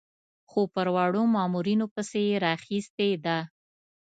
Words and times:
خو 0.49 0.61
پر 0.73 0.87
وړو 0.95 1.23
مامورینو 1.35 1.85
پسې 1.93 2.21
یې 2.29 2.35
راخیستې 2.47 3.09
ده. 3.25 3.37